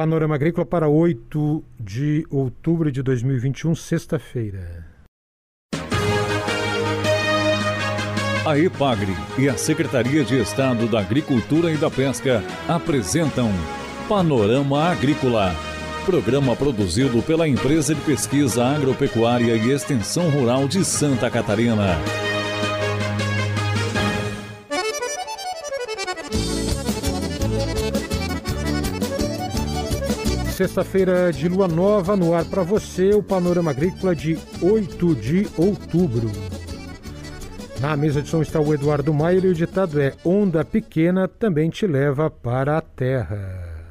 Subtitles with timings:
[0.00, 4.86] Panorama Agrícola para 8 de outubro de 2021, sexta-feira.
[8.46, 13.50] A EPAGRE e a Secretaria de Estado da Agricultura e da Pesca apresentam
[14.08, 15.54] Panorama Agrícola,
[16.06, 21.98] programa produzido pela Empresa de Pesquisa Agropecuária e Extensão Rural de Santa Catarina.
[30.60, 36.30] Sexta-feira de lua nova no ar para você, o Panorama Agrícola de 8 de outubro.
[37.80, 41.70] Na mesa de som está o Eduardo Maier e o ditado é: Onda pequena também
[41.70, 43.88] te leva para a terra.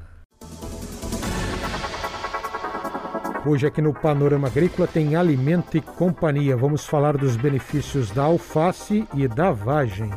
[3.48, 6.56] Hoje aqui no Panorama Agrícola tem Alimento e Companhia.
[6.56, 10.12] Vamos falar dos benefícios da alface e da vagem.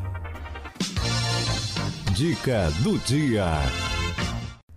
[2.15, 3.47] Dica do dia.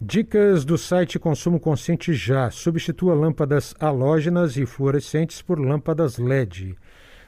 [0.08, 2.52] Dicas do site Consumo Consciente Já.
[2.52, 6.78] Substitua lâmpadas halógenas e fluorescentes por lâmpadas LED.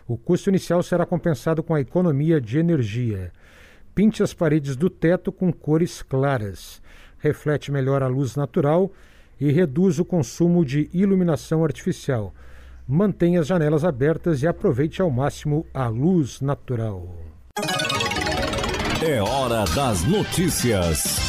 [0.07, 3.31] O custo inicial será compensado com a economia de energia.
[3.95, 6.79] Pinte as paredes do teto com cores claras.
[7.17, 8.91] Reflete melhor a luz natural
[9.41, 12.31] e reduz o consumo de iluminação artificial.
[12.87, 17.11] Mantenha as janelas abertas e aproveite ao máximo a luz natural.
[19.03, 21.26] É hora das notícias.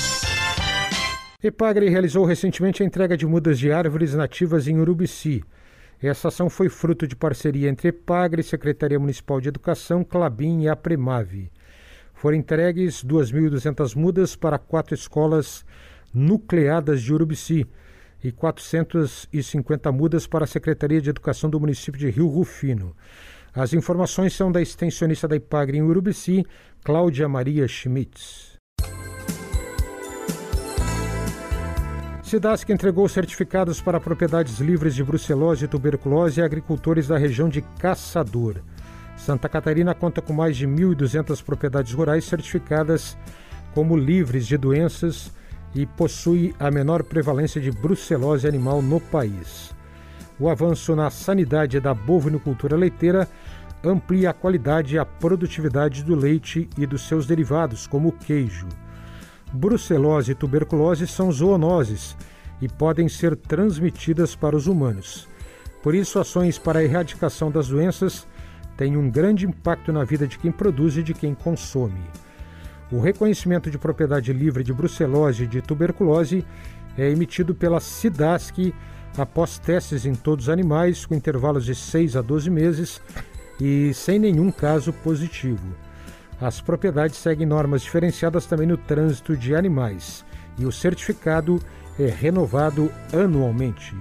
[1.40, 5.44] Epagre realizou recentemente a entrega de mudas de árvores nativas em Urubici.
[6.02, 10.74] Essa ação foi fruto de parceria entre EPAGRE, Secretaria Municipal de Educação, Clabin e a
[10.74, 11.52] Premave.
[12.12, 15.64] Foram entregues 2.200 mudas para quatro escolas
[16.12, 17.64] nucleadas de Urubici
[18.24, 22.96] e 450 mudas para a Secretaria de Educação do município de Rio Rufino.
[23.54, 26.44] As informações são da extensionista da IPAGRE em Urubici,
[26.82, 28.57] Cláudia Maria Schmitz.
[32.28, 37.62] Cidasc entregou certificados para propriedades livres de brucelose e tuberculose a agricultores da região de
[37.78, 38.56] Caçador.
[39.16, 43.16] Santa Catarina conta com mais de 1.200 propriedades rurais certificadas
[43.72, 45.32] como livres de doenças
[45.74, 49.74] e possui a menor prevalência de brucelose animal no país.
[50.38, 53.26] O avanço na sanidade da bovinocultura leiteira
[53.82, 58.68] amplia a qualidade e a produtividade do leite e dos seus derivados, como o queijo.
[59.52, 62.16] Brucelose e tuberculose são zoonoses
[62.60, 65.28] e podem ser transmitidas para os humanos.
[65.82, 68.26] Por isso, ações para a erradicação das doenças
[68.76, 72.00] têm um grande impacto na vida de quem produz e de quem consome.
[72.90, 76.44] O reconhecimento de propriedade livre de brucelose e de tuberculose
[76.96, 78.74] é emitido pela SIDASC
[79.16, 83.00] após testes em todos os animais, com intervalos de 6 a 12 meses
[83.60, 85.74] e sem nenhum caso positivo.
[86.40, 90.24] As propriedades seguem normas diferenciadas também no trânsito de animais
[90.56, 91.60] e o certificado
[91.98, 93.96] é renovado anualmente.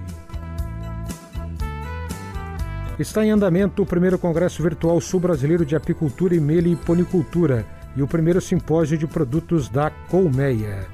[2.98, 7.66] Está em andamento o primeiro Congresso Virtual Sul-Brasileiro de Apicultura e Meliponicultura
[7.96, 10.86] e o primeiro simpósio de produtos da Colmeia.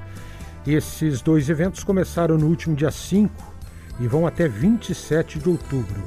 [0.65, 3.53] Esses dois eventos começaram no último dia 5
[3.99, 6.03] e vão até 27 de outubro.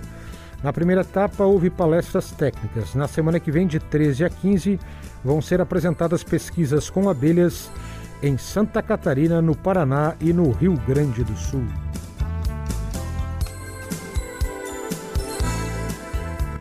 [0.62, 2.94] Na primeira etapa, houve palestras técnicas.
[2.94, 4.80] Na semana que vem, de 13 a 15,
[5.24, 7.70] vão ser apresentadas pesquisas com abelhas
[8.20, 11.64] em Santa Catarina, no Paraná e no Rio Grande do Sul.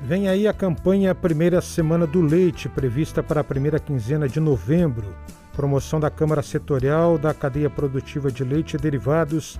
[0.04, 5.08] Vem aí a campanha Primeira Semana do Leite, prevista para a primeira quinzena de novembro.
[5.54, 9.60] Promoção da Câmara Setorial da Cadeia Produtiva de Leite e Derivados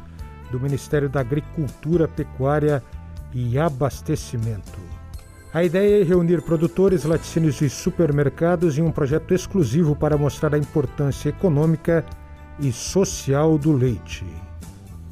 [0.52, 2.97] do Ministério da Agricultura, Pecuária e
[3.60, 4.80] Abastecimento.
[5.54, 10.58] A ideia é reunir produtores, laticínios e supermercados em um projeto exclusivo para mostrar a
[10.58, 12.04] importância econômica
[12.60, 14.26] e social do leite.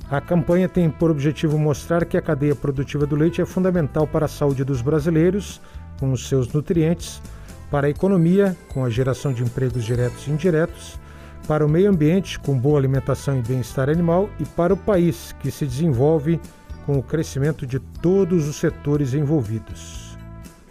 [0.09, 4.25] A campanha tem por objetivo mostrar que a cadeia produtiva do leite é fundamental para
[4.25, 5.61] a saúde dos brasileiros,
[5.99, 7.21] com os seus nutrientes,
[7.69, 10.99] para a economia, com a geração de empregos diretos e indiretos,
[11.47, 15.51] para o meio ambiente, com boa alimentação e bem-estar animal, e para o país, que
[15.51, 16.39] se desenvolve
[16.85, 20.15] com o crescimento de todos os setores envolvidos.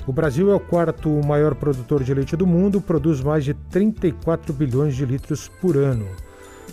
[0.07, 4.53] O Brasil é o quarto maior produtor de leite do mundo, produz mais de 34
[4.53, 6.07] bilhões de litros por ano.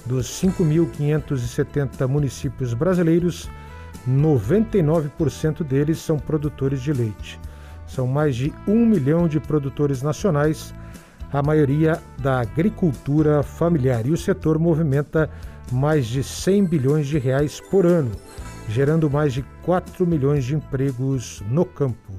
[0.06, 3.50] Dos 5.570 municípios brasileiros,
[4.08, 7.40] 99% deles são produtores de leite.
[7.88, 10.74] São mais de um milhão de produtores nacionais,
[11.32, 14.06] a maioria da agricultura familiar.
[14.06, 15.30] E o setor movimenta
[15.72, 18.12] mais de 100 bilhões de reais por ano
[18.70, 22.12] gerando mais de 4 milhões de empregos no campo.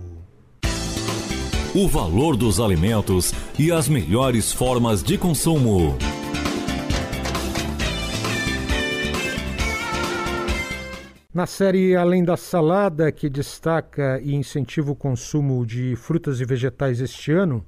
[1.74, 5.96] O valor dos alimentos e as melhores formas de consumo.
[11.32, 17.00] Na série Além da Salada, que destaca e incentiva o consumo de frutas e vegetais
[17.00, 17.64] este ano,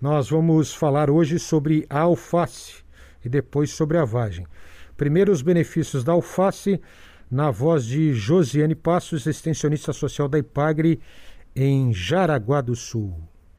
[0.00, 2.84] nós vamos falar hoje sobre a alface
[3.24, 4.46] e depois sobre a vagem.
[4.96, 6.80] Primeiro, os benefícios da alface,
[7.34, 11.00] na voz de Josiane Passos, extensionista social da IPAGRE,
[11.56, 13.12] em Jaraguá do Sul.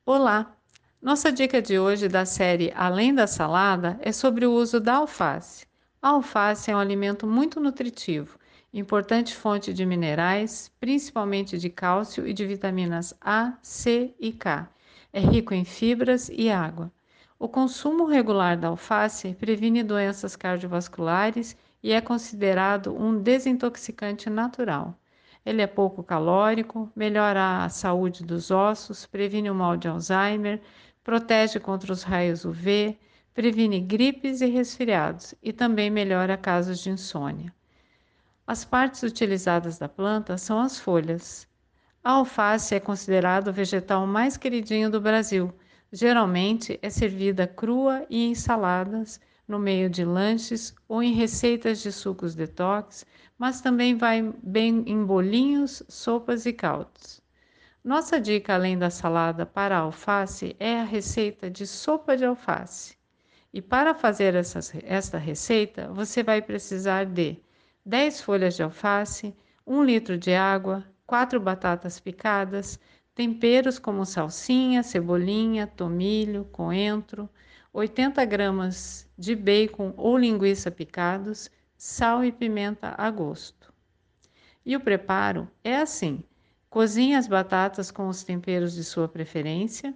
[0.06, 0.56] Olá!
[1.02, 5.66] Nossa dica de hoje da série Além da Salada é sobre o uso da alface.
[6.02, 8.40] A alface é um alimento muito nutritivo
[8.74, 14.70] importante fonte de minerais, principalmente de cálcio e de vitaminas A, C e K.
[15.12, 16.90] É rico em fibras e água.
[17.38, 25.00] O consumo regular da alface previne doenças cardiovasculares e é considerado um desintoxicante natural.
[25.46, 30.60] Ele é pouco calórico, melhora a saúde dos ossos, previne o mal de Alzheimer,
[31.04, 32.98] protege contra os raios UV,
[33.36, 37.54] previne gripes e resfriados e também melhora casos de insônia.
[38.48, 41.48] As partes utilizadas da planta são as folhas.
[42.04, 45.54] A alface é considerado o vegetal mais queridinho do Brasil.
[45.94, 51.92] Geralmente é servida crua e em saladas, no meio de lanches ou em receitas de
[51.92, 53.06] sucos detox,
[53.38, 57.22] mas também vai bem em bolinhos, sopas e caldos.
[57.84, 62.98] Nossa dica além da salada para alface é a receita de sopa de alface.
[63.54, 67.38] E para fazer essa, esta receita, você vai precisar de
[67.86, 72.80] 10 folhas de alface, 1 litro de água, 4 batatas picadas,
[73.14, 77.30] temperos como salsinha, cebolinha, tomilho, coentro,
[77.72, 83.74] 80 gramas de bacon ou linguiça picados, sal e pimenta a gosto.
[84.66, 86.24] E o preparo é assim:
[86.70, 89.94] cozinhe as batatas com os temperos de sua preferência.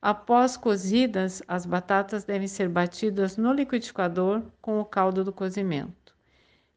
[0.00, 6.14] Após cozidas, as batatas devem ser batidas no liquidificador com o caldo do cozimento.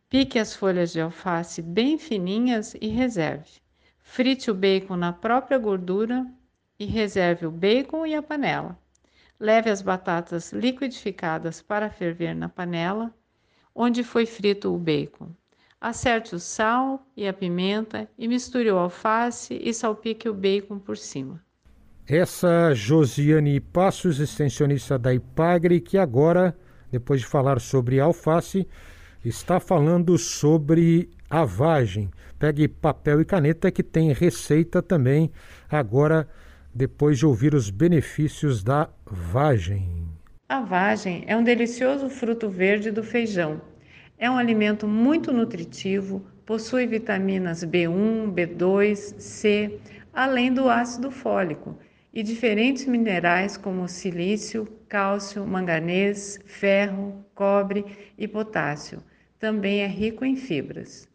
[0.10, 3.62] Pique as folhas de alface bem fininhas e reserve.
[4.00, 6.26] Frite o bacon na própria gordura
[6.78, 8.78] e reserve o bacon e a panela.
[9.42, 13.12] Leve as batatas liquidificadas para ferver na panela
[13.74, 15.32] onde foi frito o bacon.
[15.82, 20.96] Acerte o sal e a pimenta e misture o alface e salpique o bacon por
[20.96, 21.42] cima.
[22.08, 26.56] Essa Josiane Passos, extensionista da Ipagre, que agora,
[26.92, 28.68] depois de falar sobre alface,
[29.26, 32.12] está falando sobre a vagem.
[32.38, 35.32] Pegue papel e caneta que tem receita também
[35.68, 36.28] agora
[36.74, 40.08] depois de ouvir os benefícios da vagem.
[40.50, 43.62] A vagem é um delicioso fruto verde do feijão.
[44.18, 49.80] É um alimento muito nutritivo, possui vitaminas B1, B2, C,
[50.14, 51.78] além do ácido fólico
[52.14, 57.86] e diferentes minerais como silício, cálcio, manganês, ferro, cobre
[58.18, 59.02] e potássio
[59.42, 61.10] também é rico em fibras.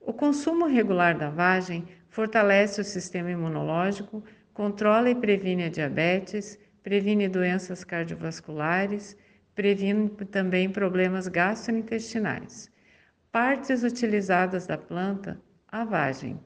[0.00, 4.22] O consumo regular da vagem fortalece o sistema imunológico,
[4.54, 9.16] controla e previne a diabetes, previne doenças cardiovasculares,
[9.54, 12.70] previne também problemas gastrointestinais.
[13.32, 16.40] Partes utilizadas da planta, a vagem.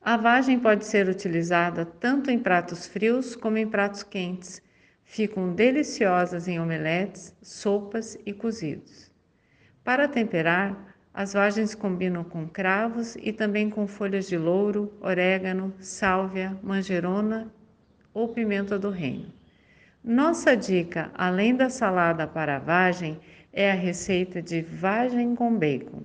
[0.00, 4.62] A vagem pode ser utilizada tanto em pratos frios como em pratos quentes.
[5.04, 9.10] Ficam deliciosas em omeletes, sopas e cozidos.
[9.82, 10.89] Para temperar,
[11.20, 17.52] as vagens combinam com cravos e também com folhas de louro, orégano, sálvia, manjerona
[18.14, 19.30] ou pimenta do reino.
[20.02, 23.20] Nossa dica, além da salada para a vagem,
[23.52, 26.04] é a receita de vagem com bacon.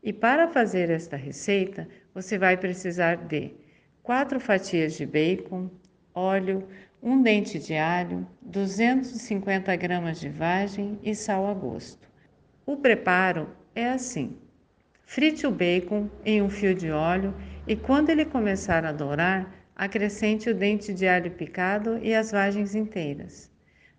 [0.00, 3.50] E para fazer esta receita, você vai precisar de
[4.04, 5.68] 4 fatias de bacon,
[6.14, 6.68] óleo,
[7.02, 12.08] um dente de alho, 250 gramas de vagem e sal a gosto.
[12.64, 14.36] O preparo é assim:
[15.04, 17.32] frite o bacon em um fio de óleo
[17.68, 22.74] e quando ele começar a dourar, acrescente o dente de alho picado e as vagens
[22.74, 23.50] inteiras.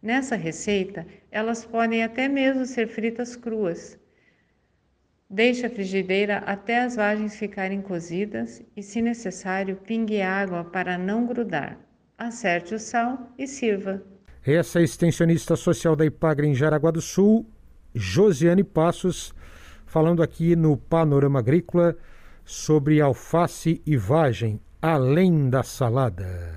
[0.02, 3.98] Nessa receita, elas podem até mesmo ser fritas cruas.
[5.30, 11.28] Deixe a frigideira até as vagens ficarem cozidas e, se necessário, pingue água para não
[11.28, 11.78] grudar.
[12.18, 14.02] Acerte o sal e sirva.
[14.46, 17.46] Essa é a extensionista social da Ipagre em Jaraguá do Sul,
[17.94, 19.34] Josiane Passos,
[19.88, 21.96] falando aqui no Panorama Agrícola
[22.46, 26.56] sobre alface e vagem, além da salada.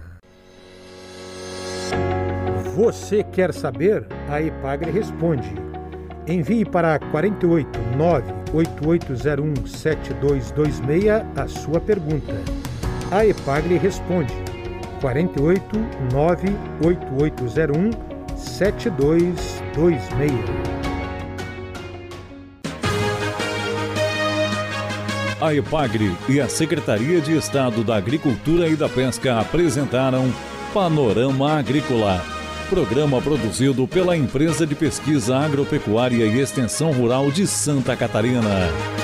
[2.76, 4.06] Você quer saber?
[4.28, 5.54] A Epagre responde.
[6.26, 11.06] Envie para 48 98801 7226
[11.36, 12.34] a sua pergunta.
[13.10, 14.34] A Epagre responde.
[15.00, 15.78] 48
[16.12, 17.90] 98801
[18.36, 20.79] 7226.
[25.40, 30.30] A EPAGRE e a Secretaria de Estado da Agricultura e da Pesca apresentaram
[30.74, 32.22] Panorama Agrícola,
[32.68, 38.99] programa produzido pela Empresa de Pesquisa Agropecuária e Extensão Rural de Santa Catarina.